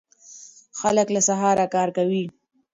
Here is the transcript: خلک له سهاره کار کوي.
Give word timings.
خلک 0.79 1.07
له 1.15 1.21
سهاره 1.27 1.65
کار 1.75 1.89
کوي. 1.97 2.25